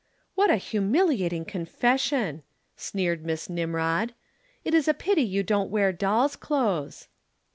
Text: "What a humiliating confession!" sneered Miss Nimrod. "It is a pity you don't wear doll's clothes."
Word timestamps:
"What 0.33 0.49
a 0.49 0.55
humiliating 0.55 1.45
confession!" 1.45 2.41
sneered 2.75 3.23
Miss 3.23 3.51
Nimrod. 3.51 4.15
"It 4.65 4.73
is 4.73 4.87
a 4.87 4.95
pity 4.95 5.21
you 5.21 5.43
don't 5.43 5.69
wear 5.69 5.91
doll's 5.93 6.35
clothes." 6.35 7.07